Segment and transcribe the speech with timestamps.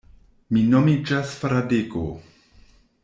[0.55, 2.03] Mi nomiĝas Fradeko.